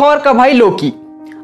Thor 0.00 0.18
का 0.18 0.32
भाई 0.32 0.52
लोकी। 0.52 0.92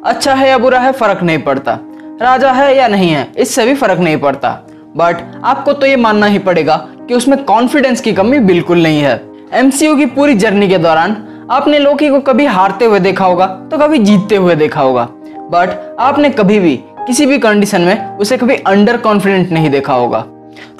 अच्छा 0.07 0.35
है 0.35 0.49
या 0.49 0.57
बुरा 0.59 0.79
है, 0.79 0.91
फ़र्क 0.93 1.23
नहीं 1.23 1.39
पड़ता। 1.39 1.79
राजा 2.21 2.51
है 2.53 2.77
या 2.77 2.89
नहीं 2.89 3.11
है, 3.11 3.27
इससे 3.37 3.65
भी 3.67 3.75
फ़र्क 3.75 4.01
नहीं 4.01 4.17
पड़ता। 4.17 4.51
बट 4.97 5.23
आपको 5.45 5.73
तो 5.73 5.87
ये 5.87 5.97
मानना 5.97 6.27
ही 6.27 6.39
पड़ेगा 6.39 6.77
कि 7.09 7.15
उसमें 7.15 7.43
कॉन्फिडेंस 7.45 8.01
की 8.01 8.13
कमी 8.13 8.39
बिल्कुल 8.41 8.83
नहीं 8.83 9.01
है। 9.01 9.21
एमसीयू 9.53 9.97
की 9.97 10.07
पूरी 10.09 10.35
जर्नी 10.35 10.69
के 10.69 10.79
दौरान 10.79 11.17
आपने 11.51 11.79
लोकी 11.79 12.09
को 12.09 12.21
कभी 12.21 12.47
हारते 12.47 12.85
हुए 12.85 13.01
देखा 13.01 13.25
होगा 13.25 13.47
तो 13.71 13.79
कभी 13.79 13.99
जीतते 13.99 14.37
हुए 14.37 14.55
देखा 14.55 14.81
होगा। 14.81 15.09
बट 15.51 15.97
आपने 16.01 16.31
कभी 16.31 16.59
भी, 16.59 16.77
किसी 17.07 17.27
भी 17.27 17.39
कंडीशन 17.39 17.81
में 17.81 18.17
उसे 18.19 18.37
कभी 18.37 18.57
अंडर 18.57 18.97
कॉन्फिडेंट 18.99 19.51
नहीं 19.53 19.71
देखा 19.71 19.95
होगा। 19.95 20.21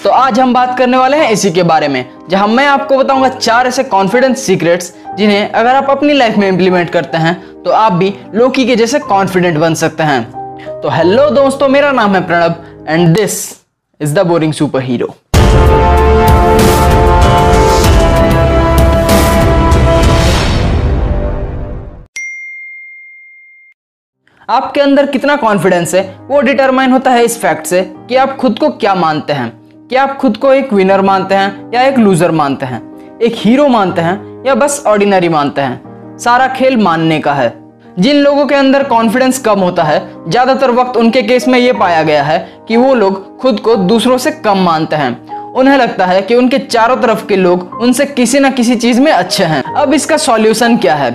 तो 0.03 0.09
आज 0.09 0.39
हम 0.39 0.53
बात 0.53 0.77
करने 0.77 0.97
वाले 0.97 1.17
हैं 1.17 1.29
इसी 1.31 1.51
के 1.51 1.63
बारे 1.63 1.87
में, 1.87 2.05
जहाँ 2.29 2.47
मैं 2.47 2.65
आपको 2.67 2.97
बताऊँगा 2.97 3.29
चार 3.29 3.67
ऐसे 3.67 3.83
कॉन्फिडेंस 3.85 4.45
सीक्रेट्स 4.45 4.93
जिन्हें 5.17 5.49
अगर 5.49 5.75
आप 5.75 5.89
अपनी 5.89 6.13
लाइफ 6.13 6.37
में 6.37 6.47
इंप्लीमेंट 6.47 6.89
करते 6.89 7.17
हैं 7.17 7.35
तो 7.65 7.71
आप 7.71 7.93
भी 7.93 8.13
लोकी 8.33 8.65
के 8.65 8.75
जैसे 8.75 8.99
कॉन्फिडेंट 8.99 9.57
बन 9.57 9.73
सकते 9.73 10.03
हैं। 10.03 10.79
तो 10.81 10.89
हेलो 10.89 11.29
दोस्तों, 11.29 11.67
मेरा 11.67 11.91
नाम 11.91 12.15
है 12.15 12.25
Pranab 12.27 12.85
and 12.89 13.15
this 13.15 13.37
is 14.01 14.13
the 14.15 14.25
boring 14.27 14.53
superhero 14.81 15.07
आपके 24.49 24.81
अंदर 24.81 25.05
कितना 25.05 25.35
कॉन्फिडेंस 25.35 25.95
है, 25.95 26.03
वो 26.21 26.41
डिटरमाइन 26.41 26.91
होता 26.91 27.11
है 27.11 27.23
इस 27.23 27.39
फैक्ट 27.41 27.65
से 27.65 27.81
कि 28.09 28.15
आप 28.15 28.37
खुद 28.37 28.59
को 28.59 28.69
क्या 28.69 28.95
मानते 28.95 29.33
हैं। 29.33 29.49
क्या 29.89 30.03
आप 30.03 30.17
खुद 30.17 30.37
को 30.37 30.53
एक 30.53 30.73
विनर 30.73 31.01
मानते 31.01 31.35
हैं 31.35 31.71
या 31.73 31.81
एक 31.81 31.97
लूजर 31.97 32.31
मानते 32.33 32.65
हैं। 32.65 32.81
एक 33.19 33.35
हीरो 33.35 33.67
मानते 33.67 34.01
हैं 34.01 34.43
या 34.47 34.55
बस 34.55 34.83
ऑर्डिनरी 34.87 35.29
मानते 35.29 35.61
हैं। 35.61 35.94
सारा 36.19 36.47
खेल 36.47 36.77
मानने 36.77 37.19
का 37.19 37.33
है। 37.33 37.53
जिन 37.99 38.15
लोगों 38.15 38.45
के 38.45 38.55
अंदर 38.55 38.83
कॉन्फिडेंस 38.83 39.37
कम 39.39 39.59
होता 39.59 39.83
है, 39.83 39.99
ज़्यादातर 40.27 40.71
वक्त 40.71 40.97
उनके 40.97 41.21
केस 41.21 41.47
में 41.47 41.57
ये 41.59 41.73
पाया 41.73 42.01
गया 42.03 42.23
है 42.23 42.37
कि 42.67 42.77
वो 42.77 42.93
लोग 42.95 43.37
खुद 43.39 43.59
को 43.59 43.75
दूसरों 43.75 44.17
से 44.17 44.31
कम 44.31 44.57
मानते 44.59 44.95
हैं। 44.95 45.53
उन्हें 45.53 45.77
लगता 45.77 46.05
है 46.05 46.21
कि 46.21 46.35
उनके 46.35 46.57
चारों 46.59 46.95
तरफ़ 46.97 47.25
के 47.27 47.35
लोग 47.35 47.79
उनसे 47.81 48.05
किसी 48.05 48.39
ना 48.39 48.49
किसी 48.51 48.75
चीज़ 48.75 48.99
में 49.01 49.11
अच्छे 49.11 49.43
हैं। 49.43 49.61
अब 49.73 49.93
इसका 49.93 50.17
सॉल्यूशन 50.19 50.77
क्या 50.77 50.95
है? 50.95 51.11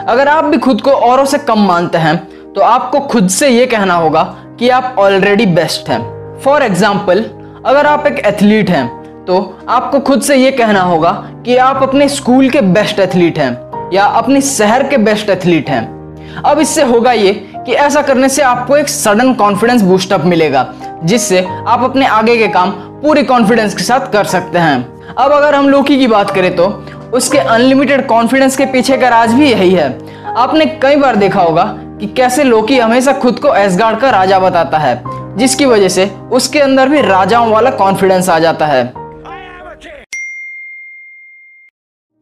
अगर 0.00 0.28
आप 0.28 0.44
भी 0.44 0.58
खुद 0.58 0.80
को 0.80 0.90
औरों 0.90 1.24
से 1.24 1.38
कम 1.40 1.66
मानते 1.66 1.98
हैं 1.98 2.16
तो 2.52 2.60
आपको 2.62 3.00
खुद 3.00 3.28
से 3.30 3.48
ये 3.48 3.66
कहना 3.66 3.94
होगा 3.94 4.22
कि 4.58 4.68
आप 4.68 4.96
ऑलरेडी 4.98 5.46
बेस्ट 5.48 5.88
हैं। 5.88 6.00
फॉर 6.40 6.62
एग्ज़ाम्पल 6.62 7.24
अगर 7.66 7.86
आप 7.86 8.06
एक 8.06 8.18
एथलीट 8.26 8.70
हैं 8.70 8.86
तो 9.24 9.38
आपको 9.68 10.00
खुद 10.00 10.22
से 10.22 10.36
ये 10.36 10.50
कहना 10.52 10.80
होगा 10.82 11.10
कि 11.44 11.56
आप 11.58 11.82
अपने 11.82 12.08
स्कूल 12.08 12.48
के 12.50 12.60
बेस्ट 12.70 13.00
एथलीट 13.00 13.38
हैं। 13.38 13.52
या 13.92 14.04
अपने 14.04 14.40
शहर 14.40 14.88
के 14.88 14.96
बेस्ट 14.98 15.30
एथलीट 15.30 15.70
हैं। 15.70 16.42
अब 16.42 16.58
इससे 16.58 16.82
होगा 16.82 17.12
ये 17.12 17.32
कि 17.56 17.72
ऐसा 17.74 18.02
करने 18.02 18.28
से 18.28 18.42
आपको 18.42 18.76
एक 18.76 18.88
सडन 18.88 19.32
कॉन्फिडेंस 19.34 19.82
बूस्टअप 19.82 20.24
मिलेगा, 20.24 20.66
जिससे 21.04 21.46
आप 21.66 21.82
अपने 21.84 22.06
आगे 22.08 22.36
के 22.36 22.48
काम 22.48 22.70
पूरी 23.02 23.22
कॉन्फिडेंस 23.24 23.74
के 23.74 23.82
साथ 23.82 24.12
कर 24.12 24.24
सकते 24.26 24.58
हैं। 24.58 25.14
अब 25.14 25.32
अगर 25.32 25.54
हम 25.54 25.68
लोकी 25.68 25.98
की 25.98 26.06
बात 26.06 26.30
करें 26.30 26.54
तो 26.56 26.66
उसके 27.14 27.38
अनलिमिटेड 27.38 28.06
कॉन्फिडेंस 28.06 28.56
के 28.56 28.66
पीछे 28.66 28.96
का 28.96 29.08
राज 29.08 29.32
भी 29.32 29.50
यही 29.50 29.70
है। 29.70 29.88
आपने 30.36 30.66
कई 30.82 30.96
बार 30.96 31.16
देखा 31.16 31.42
होगा 31.42 31.64
कि 32.00 32.06
कैसे 32.06 32.44
लोकी 32.44 32.78
हमेशा 32.78 33.12
खुद 33.12 33.38
को 33.38 33.54
एसगार्ड 33.54 33.98
का 34.00 34.10
राजा 34.10 34.38
बताता 34.38 34.78
है, 34.78 35.02
जिसकी 35.36 35.64
वजह 35.64 35.88
से 35.88 36.10
उसके 36.32 36.60
अंदर 36.60 36.88
भी 36.88 37.00
राजाओं 37.00 37.50
वाला 37.50 37.70
कॉन्फिडेंस 37.72 38.28
आ 38.28 38.38
जाता 38.38 38.66
है। 38.66 38.84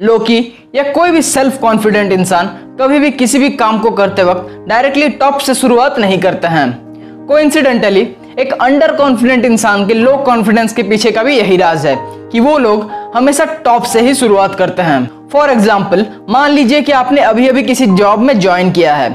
लोकी 0.01 0.39
या 0.75 0.83
कोई 0.93 1.11
भी 1.11 1.21
सेल्फ 1.23 1.57
कॉन्फिडेंट 1.61 2.13
इंसान 2.13 2.47
कभी 2.81 2.99
भी 2.99 3.11
किसी 3.11 3.39
भी 3.39 3.49
काम 3.53 3.79
को 3.79 3.91
करते 3.91 4.23
वक्त 4.23 4.51
डायरेक्टली 4.69 5.09
टॉप 5.13 5.39
से 5.39 5.55
शुरुआत 5.55 5.99
नहीं 5.99 6.19
करते 6.21 6.49
हैं। 6.49 7.27
कोइंसिडेंटली 7.27 8.01
एक 8.39 8.53
अंडर 8.55 8.95
कॉन्फिडेंट 8.97 9.45
इंसान 9.45 9.87
के 9.87 9.95
लो 9.95 10.17
कॉन्फिडेंस 10.27 10.73
के 10.73 10.83
पीछे 10.83 11.11
का 11.11 11.23
भी 11.23 11.37
यही 11.37 11.57
राज 11.57 11.87
है 11.87 11.97
कि 12.33 12.41
वो 12.41 12.57
लोग 12.59 12.91
हमेशा 13.15 13.45
टॉप 13.65 13.85
से 13.85 14.01
ही 14.01 14.15
शुरुआत 14.15 14.55
करते 14.55 14.83
हैं। 14.83 15.29
फॉर 15.33 15.51
एग्ज़ाम्पल 15.51 16.07
मान 16.29 16.51
लीजिए 16.51 16.83
कि 16.83 16.93
आपने 16.93 17.21
अभी 17.23 17.49
अभी 17.49 17.63
किसी 17.63 17.87
जॉब 17.89 18.21
में 18.21 18.39
ज्वाइन 18.41 18.71
किया 18.73 18.95
है। 18.95 19.11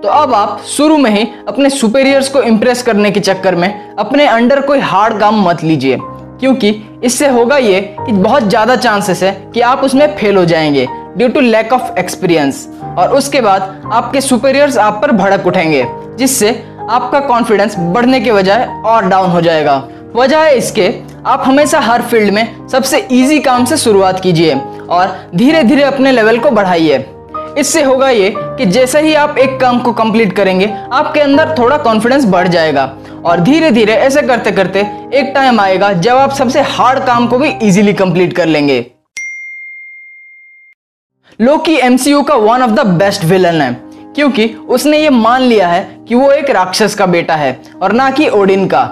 तो 0.00 0.08
अब 0.10 0.34
आप 0.34 0.60
शुरू 0.68 0.96
में 0.96 1.10
ही 1.10 1.28
अपने 1.48 1.70
सुपेरियर्स 1.70 2.28
को 2.28 2.42
इम्प्रेस 2.44 2.82
करने 2.82 3.10
के 3.10 3.20
चक्कर 3.20 3.54
में 3.54 3.70
अपने 3.98 4.26
अंडर 4.28 4.60
कोई 4.62 4.80
हार्ड 4.80 5.20
काम 5.20 5.46
मत 5.48 5.64
लीजिए, 5.64 5.98
क्योंकि 6.00 6.72
इससे 7.04 7.28
होगा 7.28 7.56
ये 7.56 7.80
कि 7.98 8.12
बहुत 8.12 8.42
ज़्यादा 8.42 8.76
चांसेस 8.76 9.22
है 9.22 9.32
कि 9.54 9.60
आप 9.60 9.82
उसमें 9.84 10.06
फेल 10.16 10.36
हो 10.36 10.44
जाएँगे 10.44 10.86
due 11.16 11.28
to 11.28 11.40
lack 11.40 11.72
of 11.72 11.98
experience 11.98 12.68
और 12.98 13.14
उसके 13.16 13.40
बाद 13.40 13.90
आपके 13.92 14.20
सुपेरियर्स 14.20 14.76
आप 14.78 14.98
पर 15.02 15.12
भड़क 15.12 15.46
उठेंगे, 15.46 15.86
जिससे 16.18 16.50
आपका 16.90 17.20
कॉन्फिडेंस 17.20 17.76
बढ़ने 17.78 18.20
के 18.20 18.32
बजाय 18.32 18.66
और 18.86 19.08
डाउन 19.08 19.30
हो 19.30 19.40
जाएगा। 19.40 19.76
वजह 20.16 20.40
है 20.40 20.56
इसके, 20.56 20.92
आप 21.26 21.42
हमेशा 21.46 21.80
हर 21.80 22.02
फ़ील्ड 22.02 22.32
में 22.34 22.68
सबसे 22.68 22.98
इजी 23.12 23.38
काम 23.40 23.64
से 23.64 23.76
शुरुआत 23.76 24.20
कीजिए 24.20 24.54
और 24.88 25.16
धीरे 25.34 25.62
धीरे 25.62 25.82
अपने 25.82 26.12
लेवल 26.12 26.38
को 26.38 26.50
बढ़ाइए। 26.50 27.04
इससे 27.58 27.82
होगा 27.82 28.08
ये 28.10 28.34
कि 28.38 28.66
जैसे 28.66 29.00
ही 29.00 29.14
आप 29.14 29.38
एक 29.38 29.58
काम 29.60 29.78
को 29.78 29.92
कंप्लीट 29.92 30.32
करेंगे, 30.32 30.72
आपके 30.92 31.20
अंदर 31.20 31.54
थोड़ा 31.58 31.76
कॉन्फिडेंस 31.78 32.24
बढ़ 32.26 32.48
जाएगा। 32.48 32.84
और 33.24 33.40
धीरे 33.40 33.70
धीरे 33.70 33.92
ऐसे 33.94 34.22
करते 34.22 34.50
करते 34.52 34.80
एक 35.14 35.32
टाइम 35.34 35.60
आएगा 35.60 35.92
जब 35.92 36.16
आप 36.16 36.32
सबसे 36.32 36.60
हार्ड 36.62 37.04
काम 37.06 37.26
को 37.26 37.38
भी 37.38 37.48
इजीली 37.62 37.92
कंप्लीट 37.92 38.36
कर 38.36 38.46
लेंगे। 38.46 38.84
लोकी 41.38 41.76
एमसीयू 41.76 42.22
का 42.22 42.34
one 42.36 42.62
of 42.62 42.70
the 42.70 42.86
best 42.88 43.24
villain 43.24 43.60
है, 43.62 43.72
क्योंकि 44.16 44.46
उसने 44.68 44.98
ये 44.98 45.10
मान 45.10 45.42
लिया 45.42 45.68
है 45.68 45.82
कि 46.08 46.14
वो 46.14 46.30
एक 46.32 46.50
राक्षस 46.50 46.94
का 46.94 47.06
बेटा 47.06 47.36
है 47.36 47.60
और 47.82 47.92
ना 47.92 48.10
कि 48.10 48.28
ओडिन 48.30 48.66
का। 48.66 48.84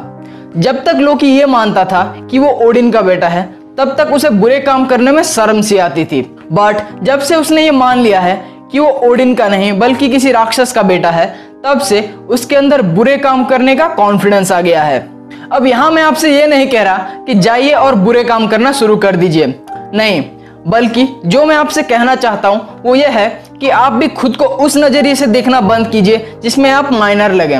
जब 0.56 0.82
तक 0.84 0.96
लोकी 0.96 1.26
ये 1.28 1.46
मानता 1.46 1.84
था 1.84 2.02
कि 2.30 2.38
वो 2.38 2.48
ओडिन 2.62 2.90
का 2.90 3.00
बेटा 3.02 3.28
है, 3.28 3.44
तब 3.76 3.94
तक 3.98 4.12
उसे 4.12 4.30
बुरे 4.30 4.58
काम 4.60 4.86
करने 4.86 5.12
में 5.12 5.22
शर्म 5.24 5.60
सी 5.62 5.78
आती 5.78 6.04
थी। 6.04 6.20
बट 6.52 6.82
जब 7.02 7.20
से 7.20 7.36
उसने 7.36 7.64
ये 7.64 7.70
मान 7.70 7.98
लिया 7.98 8.20
है 8.20 8.34
कि 8.72 8.78
वो 8.78 8.88
ओडिन 9.02 9.34
का 9.34 9.48
नहीं, 9.48 9.72
बल्कि 9.72 10.08
किसी 10.08 10.32
राक्षस 10.32 10.72
का 10.72 10.82
बेटा 10.82 11.10
है 11.10 11.26
तब 11.64 11.80
से 11.80 12.00
उसके 12.28 12.56
अंदर 12.56 12.82
बुरे 12.84 13.16
काम 13.16 13.44
करने 13.44 13.74
का 13.76 13.88
कॉन्फिडेंस 13.88 14.52
आ 14.52 14.60
गया 14.60 14.82
है। 14.82 14.98
अब 15.52 15.66
यहाँ 15.66 15.90
मैं 15.90 16.02
आपसे 16.02 16.34
ये 16.34 16.46
नहीं 16.46 16.66
कह 16.68 16.82
रहा 16.82 17.24
कि 17.26 17.34
जाइए 17.36 17.72
और 17.72 17.94
बुरे 17.96 18.24
काम 18.24 18.46
करना 18.48 18.72
शुरू 18.72 18.96
कर 18.96 19.16
दीजिए। 19.16 19.46
नहीं, 19.94 20.22
बल्कि 20.66 21.06
जो 21.26 21.44
मैं 21.44 21.56
आपसे 21.56 21.82
कहना 21.82 22.14
चाहता 22.14 22.48
हूँ, 22.48 22.82
वो 22.82 22.94
ये 22.94 23.08
है 23.08 23.28
कि 23.60 23.68
आप 23.70 23.92
भी 23.92 24.08
खुद 24.10 24.36
को 24.36 24.44
उस 24.44 24.76
नज़रिए 24.76 25.14
से 25.14 25.26
देखना 25.28 25.60
बंद 25.62 25.90
कीजिए 25.90 26.38
जिसमें 26.42 26.70
आप 26.70 26.92
माइनर 26.92 27.32
लगे 27.32 27.58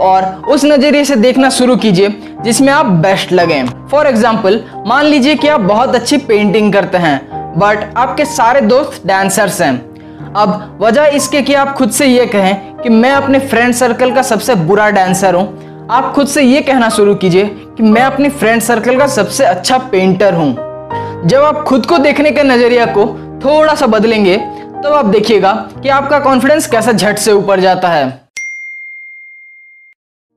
और 0.00 0.24
उस 0.48 0.64
नज़रिए 0.64 1.04
से 1.04 1.16
देखना 1.16 1.50
शुरू 1.50 1.76
कीजिए 1.76 2.08
जिसमें 2.44 2.72
आप 2.72 2.86
बेस्ट 2.86 3.32
लगे। 3.32 3.62
फॉर 3.90 4.06
एग्ज़ाम्पल 4.06 4.62
मान 4.86 5.04
लीजिए 5.04 5.34
कि 5.34 5.48
आप 5.48 5.60
बहुत 5.62 5.94
अच्छी 5.94 6.16
पेंटिंग 6.18 6.72
करते 6.72 6.98
हैं 6.98 7.18
बट 7.58 7.92
आपके 7.96 8.24
सारे 8.26 8.60
दोस्त 8.62 9.06
डांसर्स 9.06 9.60
हैं। 9.62 9.93
अब 10.36 10.78
वजह 10.80 11.04
इसके 11.16 11.40
कि 11.42 11.54
आप 11.54 11.72
खुद 11.76 11.90
से 11.90 12.06
ये 12.06 12.24
कहें 12.26 12.76
कि 12.76 12.88
मैं 12.88 13.10
अपने 13.12 13.38
फ्रेंड 13.40 13.74
सर्कल 13.74 14.14
का 14.14 14.22
सबसे 14.22 14.54
बुरा 14.56 14.88
डांसर 14.90 15.34
हूँ। 15.34 15.86
आप 15.90 16.12
खुद 16.14 16.26
से 16.26 16.42
ये 16.42 16.60
कहना 16.60 16.88
शुरू 16.88 17.14
कीजिए 17.14 17.44
कि 17.76 17.82
मैं 17.82 18.02
अपनी 18.02 18.28
फ्रेंड 18.30 18.62
सर्कल 18.62 18.98
का 18.98 19.06
सबसे 19.08 19.44
अच्छा 19.44 19.78
पेंटर 19.92 20.34
हूँ। 20.34 20.48
जब 21.28 21.42
आप 21.42 21.62
खुद 21.64 21.86
को 21.86 21.98
देखने 21.98 22.30
के 22.30 22.42
नज़रिया 22.42 22.86
को 22.88 23.06
थोड़ा 23.44 23.74
सा 23.74 23.86
बदलेंगे 23.86 24.36
तो 24.82 24.94
आप 24.94 25.06
देखिएगा 25.06 25.52
कि 25.82 25.88
आपका 25.90 26.18
कॉन्फिडेंस 26.20 26.66
कैसा 26.66 26.92
झट 26.92 27.18
से 27.18 27.32
ऊपर 27.32 27.60
जाता 27.60 27.88
है। 27.88 28.04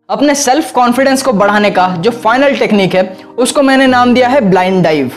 अपने 0.09 0.35
सेल्फ 0.35 0.71
कॉन्फिडेंस 0.71 1.23
को 1.23 1.33
बढ़ाने 1.33 1.71
का 1.71 1.87
जो 1.97 2.11
फाइनल 2.13 2.55
टेक्निक 2.55 2.95
है, 2.95 3.05
उसको 3.37 3.61
मैंने 3.61 3.87
नाम 3.87 4.13
दिया 4.13 4.27
है 4.27 4.49
ब्लाइंड 4.49 4.83
डाइव 4.83 5.11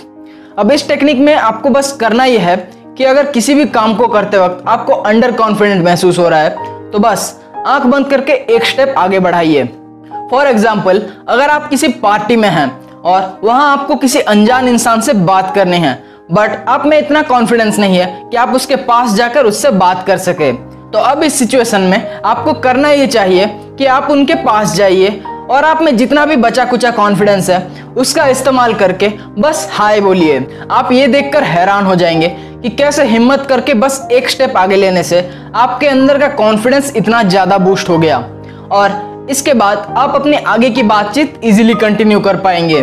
अब 0.59 0.73
इस 0.73 0.89
टेक्निक 0.89 1.19
में 1.19 1.35
आपको 1.35 1.71
बस 1.71 1.97
करना 2.01 2.25
यह 2.25 2.49
है 2.49 2.59
कि 3.01 3.05
अगर 3.05 3.27
किसी 3.27 3.55
भी 3.55 3.65
काम 3.65 3.95
को 3.95 4.07
करते 4.07 4.39
वक्त 4.39 4.65
आपको 4.69 4.93
अंडर 4.93 5.33
कॉन्फिडेंट 5.33 5.85
महसूस 5.85 6.19
हो 6.19 6.29
रहा 6.29 6.41
है 6.41 6.91
तो 6.91 6.99
बस, 6.99 7.41
आँख 7.67 7.83
बंद 7.83 8.07
करके 8.07 8.33
एक 8.55 8.65
स्टेप 8.65 8.95
आगे 8.99 9.19
बढ़ाइए। 9.19 9.65
फॉर 10.31 10.47
एग्ज़ाम्पल 10.47 11.01
अगर 11.29 11.51
आप 11.51 11.69
किसी 11.69 11.89
पार्टी 12.03 12.37
में 12.37 12.49
हैं 12.49 12.69
और 13.03 13.41
वहाँ 13.45 13.73
आपको 13.73 13.97
किसी 13.97 14.21
अनजान 14.21 14.69
इंसान 14.69 15.01
से 15.01 15.13
बात 15.13 15.55
करनी 15.55 15.79
है 15.79 15.95
बट 16.33 16.69
आप 16.69 16.87
में 16.87 16.99
इतना 16.99 17.23
कॉन्फिडेंस 17.23 17.79
नहीं 17.79 17.99
है 17.99 18.29
कि 18.31 18.37
आप 18.37 18.55
उसके 18.55 18.77
पास 18.85 19.15
जाकर 19.15 19.47
उससे 19.47 19.71
बात 19.79 20.07
कर 20.07 20.19
सके 20.19 20.53
तो 20.93 20.99
अब 20.99 21.23
इस 21.23 21.39
सिचुएशन 21.39 21.81
में 21.81 22.21
आपको 22.25 22.53
करना 22.61 22.91
ये 22.91 23.07
चाहिए 23.07 23.47
कि 23.79 23.87
आप 23.87 24.11
उनके 24.11 24.35
पास 24.45 24.75
जाइए 24.75 25.21
और 25.51 25.65
आप 25.65 25.83
में 25.83 25.97
जितना 25.97 26.25
भी 26.27 26.37
बचा 26.37 26.65
कुचा 26.65 26.91
कॉन्फिडेंस 26.91 27.49
है, 27.51 27.59
उसका 27.97 28.27
इस्तेमाल 28.27 28.75
करके 28.75 29.09
बस 29.39 29.69
हाय 29.73 30.01
बोलिए। 30.01 30.67
आप 30.71 30.93
ये 30.93 31.07
देखकर 31.07 31.43
हैरान 31.43 31.87
हो 31.87 31.95
जाएँगे 31.95 32.29
कि 32.63 32.71
कैसे 32.71 33.05
हिम्मत 33.05 33.47
करके 33.49 33.75
बस 33.75 34.07
एक 34.13 34.29
स्टेप 34.31 34.57
आगे 34.57 34.77
लेने 34.77 35.03
से 35.03 35.29
आपके 35.57 35.87
अंदर 35.89 36.19
का 36.19 36.29
कॉन्फिडेंस 36.37 36.93
इतना 36.97 37.23
ज़्यादा 37.25 37.59
बूस्ट 37.59 37.89
हो 37.89 37.99
गया। 37.99 38.19
और 38.73 39.27
इसके 39.31 39.55
बाद 39.55 39.95
आप 39.99 40.15
अपने 40.15 40.37
आगे 40.47 40.71
की 40.71 40.83
बातचीत 40.85 41.41
इजीली 41.45 41.75
कंटिन्यू 41.77 42.21
कर 42.21 42.37
पाएँगे। 42.39 42.83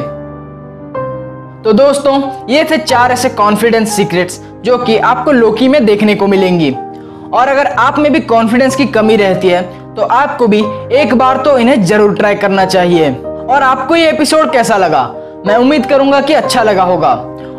तो 1.63 1.73
दोस्तों, 1.73 2.21
ये 2.49 2.63
थे 2.63 2.77
चार 2.77 3.11
ऐसे 3.11 3.29
कॉन्फिडेंस 3.31 3.95
सीक्रेट्स 3.95 4.39
जो 4.65 4.77
कि 4.77 4.97
आपको 4.99 5.31
लोकी 5.31 5.67
में 5.67 5.85
देखने 5.85 6.15
को 6.15 6.27
मिलेंगी। 6.27 6.71
और 7.29 7.47
अगर 7.47 7.67
आप 7.67 7.97
में 7.99 8.11
भी 8.13 8.19
कॉन्फिडेंस 8.21 8.75
की 8.75 8.85
कमी 8.87 9.15
रहती 9.15 9.47
है 9.47 9.61
तो 9.95 10.01
आपको 10.03 10.47
भी 10.47 10.59
एक 10.95 11.13
बार 11.15 11.37
तो 11.37 11.57
इन्हें 11.59 11.83
ज़रूर 11.85 12.15
ट्राई 12.15 12.35
करना 12.35 12.65
चाहिए। 12.65 13.09
और 13.11 13.63
आपको 13.63 13.95
ये 13.95 14.09
एपिसोड 14.09 14.51
कैसा 14.51 14.77
लगा? 14.77 15.03
मैं 15.47 15.55
उम्मीद 15.55 15.85
करूँगा 15.85 16.21
कि 16.21 16.33
अच्छा 16.33 16.63
लगा 16.63 16.83
होगा। 16.83 17.13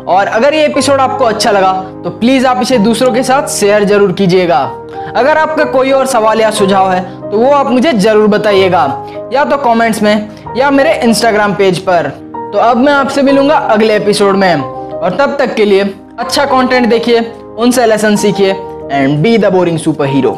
और 0.09 0.27
अगर 0.27 0.53
ये 0.53 0.65
एपिसोड 0.65 0.99
आपको 0.99 1.25
अच्छा 1.25 1.51
लगा 1.51 1.71
तो 2.03 2.09
प्लीज़ 2.19 2.45
आप 2.47 2.61
इसे 2.61 2.77
दूसरों 2.79 3.11
के 3.13 3.23
साथ 3.23 3.47
शेयर 3.49 3.83
ज़रूर 3.83 4.11
कीजिएगा। 4.11 4.59
अगर 5.15 5.37
आपका 5.37 5.63
कोई 5.71 5.91
और 5.91 6.05
सवाल 6.07 6.41
या 6.41 6.49
सुझाव 6.51 6.91
है 6.91 7.01
तो 7.21 7.37
वो 7.37 7.51
आप 7.51 7.67
मुझे 7.67 7.91
ज़रूर 7.93 8.27
बताइएगा, 8.27 8.83
या 9.33 9.43
तो 9.45 9.57
कमेंट्स 9.59 10.01
में, 10.03 10.29
या 10.57 10.71
मेरे 10.71 10.93
इंस्टाग्राम 11.03 11.53
पेज 11.55 11.79
पर। 11.79 12.07
तो 12.53 12.57
अब 12.59 12.77
मैं 12.77 12.93
आपसे 12.93 13.21
मिलूँगा 13.21 13.55
अगले 13.55 13.95
एपिसोड 13.95 14.35
में। 14.35 14.55
और 14.55 15.17
तब 15.17 15.35
तक 15.39 15.53
के 15.55 15.65
लिए 15.65 15.83
अच्छा 16.19 16.45
कंटेंट 16.45 16.89
देखिए, 16.89 17.19
उनसे 17.57 17.85
लेसन 17.85 18.15
सीखिए 18.15 18.51
and 18.91 19.17
be 19.19 19.37
the 19.37 19.51
boring 19.53 19.77
superhero 20.07 20.31